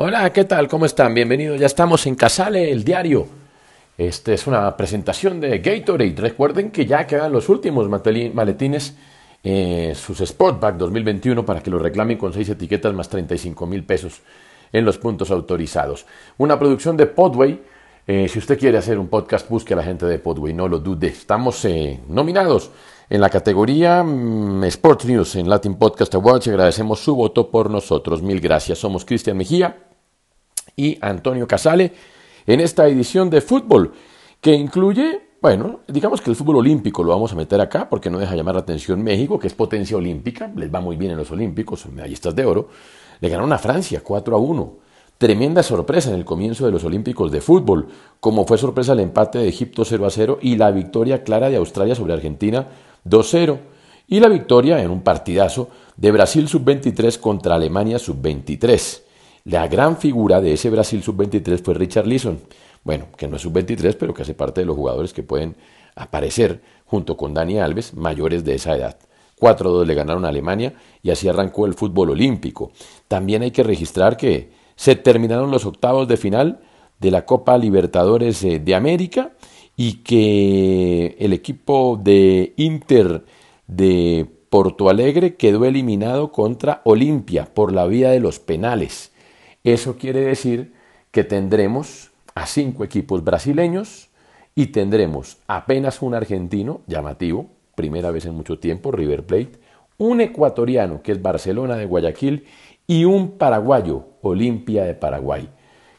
[0.00, 0.68] Hola, ¿qué tal?
[0.68, 1.12] ¿Cómo están?
[1.12, 1.58] Bienvenidos.
[1.58, 3.26] Ya estamos en Casale, el diario.
[3.96, 6.14] Esta es una presentación de Gatorade.
[6.16, 8.94] Recuerden que ya quedan los últimos maletines,
[9.42, 14.20] eh, sus Sportback 2021, para que los reclamen con seis etiquetas más 35 mil pesos
[14.72, 16.06] en los puntos autorizados.
[16.36, 17.60] Una producción de Podway.
[18.06, 20.78] Eh, si usted quiere hacer un podcast, busque a la gente de Podway, no lo
[20.78, 21.08] dude.
[21.08, 22.70] Estamos eh, nominados
[23.10, 28.22] en la categoría mm, Sports News en Latin Podcast Awards agradecemos su voto por nosotros.
[28.22, 28.78] Mil gracias.
[28.78, 29.87] Somos Cristian Mejía
[30.78, 31.92] y Antonio Casale
[32.46, 33.92] en esta edición de fútbol
[34.40, 38.18] que incluye, bueno, digamos que el fútbol olímpico lo vamos a meter acá porque no
[38.18, 41.30] deja llamar la atención México, que es potencia olímpica, les va muy bien en los
[41.30, 42.68] olímpicos, son medallistas de oro,
[43.20, 44.72] le ganaron a Francia 4 a 1.
[45.18, 47.88] Tremenda sorpresa en el comienzo de los Olímpicos de fútbol,
[48.20, 51.56] como fue sorpresa el empate de Egipto 0 a 0 y la victoria clara de
[51.56, 52.68] Australia sobre Argentina
[53.04, 53.58] 2-0
[54.06, 59.07] y la victoria en un partidazo de Brasil sub-23 contra Alemania sub-23.
[59.48, 62.38] La gran figura de ese Brasil sub-23 fue Richard Leeson.
[62.84, 65.56] Bueno, que no es sub-23, pero que hace parte de los jugadores que pueden
[65.96, 68.98] aparecer junto con Dani Alves, mayores de esa edad.
[69.40, 72.72] 4-2 le ganaron a Alemania y así arrancó el fútbol olímpico.
[73.08, 76.60] También hay que registrar que se terminaron los octavos de final
[77.00, 79.32] de la Copa Libertadores eh, de América
[79.78, 83.24] y que el equipo de Inter
[83.66, 89.12] de Porto Alegre quedó eliminado contra Olimpia por la vía de los penales.
[89.64, 90.74] Eso quiere decir
[91.10, 94.08] que tendremos a cinco equipos brasileños
[94.54, 99.52] y tendremos apenas un argentino llamativo, primera vez en mucho tiempo, River Plate,
[99.98, 102.44] un ecuatoriano que es Barcelona de Guayaquil
[102.86, 105.48] y un paraguayo, Olimpia de Paraguay.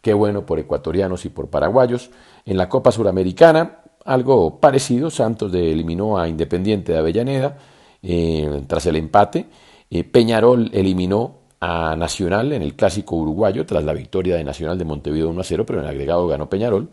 [0.00, 2.10] Qué bueno por ecuatorianos y por paraguayos.
[2.44, 7.58] En la Copa Suramericana, algo parecido, Santos eliminó a Independiente de Avellaneda
[8.02, 9.46] eh, tras el empate.
[9.90, 14.84] Eh, Peñarol eliminó a Nacional en el clásico uruguayo tras la victoria de Nacional de
[14.84, 16.88] Montevideo 1 a 0, pero en agregado ganó Peñarol.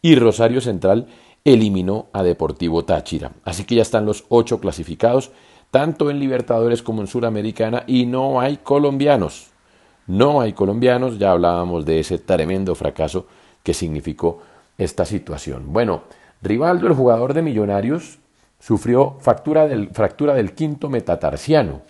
[0.00, 1.06] Y Rosario Central
[1.44, 3.32] eliminó a Deportivo Táchira.
[3.44, 5.32] Así que ya están los ocho clasificados,
[5.70, 9.48] tanto en Libertadores como en Suramericana, y no hay colombianos.
[10.06, 13.26] No hay colombianos, ya hablábamos de ese tremendo fracaso
[13.62, 14.40] que significó
[14.76, 15.72] esta situación.
[15.72, 16.02] Bueno,
[16.42, 18.18] Rivaldo, el jugador de Millonarios,
[18.58, 21.82] sufrió fractura del, fractura del quinto metatarsiano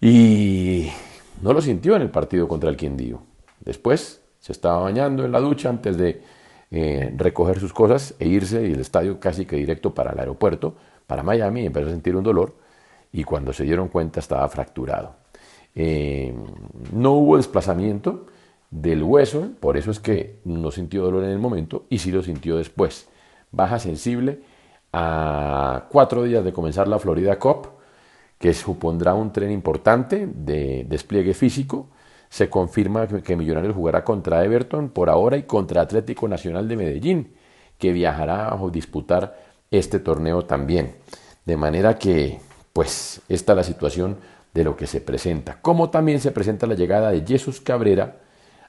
[0.00, 0.88] y
[1.42, 3.22] no lo sintió en el partido contra el Quindío.
[3.60, 6.22] Después se estaba bañando en la ducha antes de
[6.70, 10.74] eh, recoger sus cosas e irse del estadio casi que directo para el aeropuerto,
[11.06, 12.54] para Miami, y empezó a sentir un dolor
[13.12, 15.14] y cuando se dieron cuenta estaba fracturado.
[15.74, 16.34] Eh,
[16.92, 18.26] no hubo desplazamiento
[18.70, 22.22] del hueso, por eso es que no sintió dolor en el momento y sí lo
[22.22, 23.08] sintió después.
[23.52, 24.40] Baja sensible
[24.92, 27.68] a cuatro días de comenzar la Florida Cup,
[28.38, 31.88] que supondrá un tren importante de despliegue físico.
[32.28, 37.34] Se confirma que Millonarios jugará contra Everton por ahora y contra Atlético Nacional de Medellín,
[37.78, 39.38] que viajará a disputar
[39.70, 40.96] este torneo también.
[41.44, 42.40] De manera que,
[42.72, 44.16] pues, esta es la situación
[44.52, 45.60] de lo que se presenta.
[45.60, 48.16] Como también se presenta la llegada de Jesús Cabrera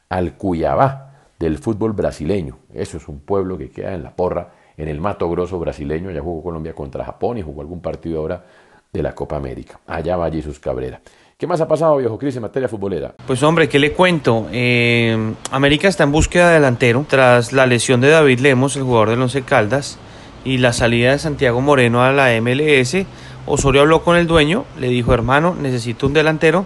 [0.10, 1.08] al Cuyabá
[1.40, 2.60] del fútbol brasileño.
[2.74, 6.12] Eso es un pueblo que queda en la porra, en el Mato Grosso brasileño.
[6.12, 8.46] Ya jugó Colombia contra Japón y jugó algún partido ahora
[8.92, 9.80] de la Copa América.
[9.88, 11.02] Allá va Jesús Cabrera.
[11.38, 13.14] ¿Qué más ha pasado, viejo Cris, en materia futbolera?
[13.28, 14.48] Pues hombre, ¿qué le cuento?
[14.52, 19.12] Eh, América está en búsqueda de delantero tras la lesión de David Lemos, el jugador
[19.12, 20.00] del Once Caldas,
[20.44, 23.06] y la salida de Santiago Moreno a la MLS,
[23.46, 26.66] Osorio habló con el dueño, le dijo, hermano, necesito un delantero,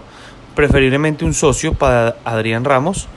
[0.54, 3.08] preferiblemente un socio para Adrián Ramos.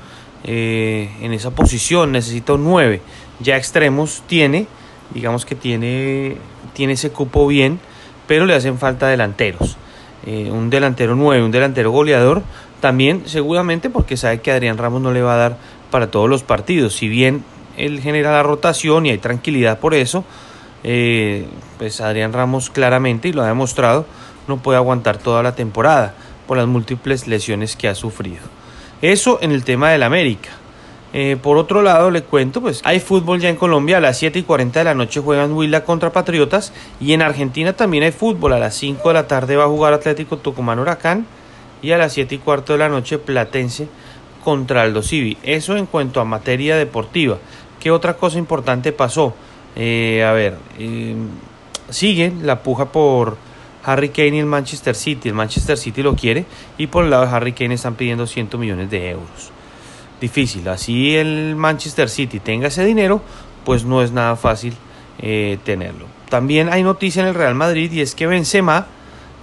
[0.43, 3.01] Eh, en esa posición necesita un 9.
[3.39, 4.67] Ya extremos tiene,
[5.13, 6.37] digamos que tiene,
[6.73, 7.79] tiene ese cupo bien,
[8.27, 9.77] pero le hacen falta delanteros.
[10.25, 12.41] Eh, un delantero 9, un delantero goleador,
[12.79, 15.57] también seguramente porque sabe que Adrián Ramos no le va a dar
[15.91, 16.95] para todos los partidos.
[16.95, 17.43] Si bien
[17.77, 20.23] él genera la rotación y hay tranquilidad por eso,
[20.83, 21.45] eh,
[21.77, 24.05] pues Adrián Ramos claramente, y lo ha demostrado,
[24.47, 26.13] no puede aguantar toda la temporada
[26.47, 28.43] por las múltiples lesiones que ha sufrido.
[29.01, 30.49] Eso en el tema del América.
[31.17, 33.97] Eh, por otro lado, le cuento, pues hay fútbol ya en Colombia.
[33.97, 36.73] A las 7 y 40 de la noche juegan Huila contra Patriotas.
[36.99, 38.51] Y en Argentina también hay fútbol.
[38.51, 41.25] A las 5 de la tarde va a jugar Atlético Tucumán Huracán.
[41.81, 43.87] Y a las 7 y cuarto de la noche Platense
[44.43, 45.37] contra Aldo Civi.
[45.41, 47.37] Eso en cuanto a materia deportiva.
[47.79, 49.33] ¿Qué otra cosa importante pasó?
[49.77, 51.15] Eh, a ver, eh,
[51.89, 53.37] sigue la puja por
[53.85, 55.29] Harry Kane y el Manchester City.
[55.29, 56.45] El Manchester City lo quiere
[56.77, 59.54] y por el lado de Harry Kane están pidiendo 100 millones de euros.
[60.21, 60.67] Difícil.
[60.69, 63.21] Así el Manchester City tenga ese dinero,
[63.65, 64.75] pues no es nada fácil
[65.19, 66.05] eh, tenerlo.
[66.29, 68.87] También hay noticia en el Real Madrid y es que Benzema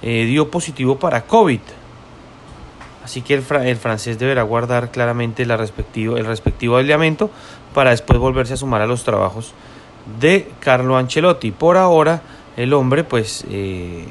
[0.03, 1.61] eh, dio positivo para COVID.
[3.05, 7.31] Así que el, francés deberá guardar claramente la respectivo, el respectivo aislamiento
[7.75, 9.55] para después volverse a sumar a los trabajos
[10.21, 11.51] de Carlo Ancelotti.
[11.51, 12.23] Por ahora,
[12.57, 14.07] el hombre pues eh,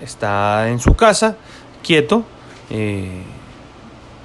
[0.00, 1.36] está en su casa,
[1.82, 2.24] quieto,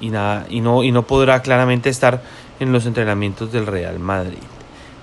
[0.00, 2.22] y, nada, y, no, y no podrá claramente estar
[2.60, 4.38] en los entrenamientos del Real Madrid.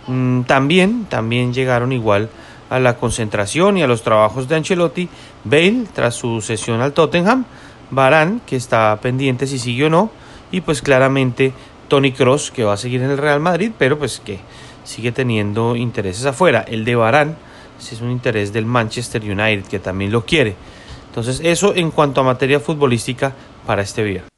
[0.07, 2.29] Mm, también, también llegaron igual
[2.69, 5.09] a la concentración y a los trabajos de Ancelotti,
[5.43, 7.45] Bale tras su sesión al Tottenham,
[7.91, 10.11] Barán, que está pendiente si sigue o no,
[10.51, 11.53] y pues claramente
[11.87, 14.39] Tony Cross, que va a seguir en el Real Madrid, pero pues que
[14.83, 16.65] sigue teniendo intereses afuera.
[16.67, 17.37] El de Barán
[17.91, 20.55] es un interés del Manchester United, que también lo quiere.
[21.07, 23.33] Entonces, eso en cuanto a materia futbolística
[23.65, 24.32] para este viernes.